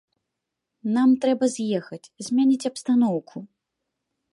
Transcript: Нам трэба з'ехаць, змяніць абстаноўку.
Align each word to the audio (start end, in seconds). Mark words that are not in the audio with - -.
Нам 0.95 1.09
трэба 1.25 1.45
з'ехаць, 1.57 2.03
змяніць 2.31 2.67
абстаноўку. 2.75 3.37